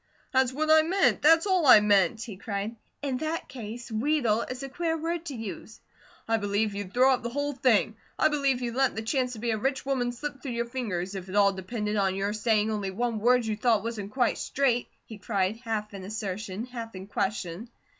[0.33, 1.21] "That's what I meant!
[1.21, 2.75] That's all I meant!" he cried.
[3.03, 5.79] "In that case, 'wheedle' is a queer word to use."
[6.27, 9.39] "I believe you'd throw up the whole thing; I believe you'd let the chance to
[9.39, 12.71] be a rich woman slip through your fingers, if it all depended on your saying
[12.71, 17.05] only one word you thought wasn't quite straight," he cried, half in assertion, half in
[17.05, 17.69] question.